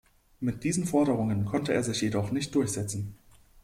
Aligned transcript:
Mit 0.39 0.63
diesen 0.63 0.85
Forderungen 0.87 1.45
konnte 1.45 1.75
er 1.75 1.83
sich 1.83 2.01
jedoch 2.01 2.31
nicht 2.31 2.55
durchsetzen. 2.55 3.19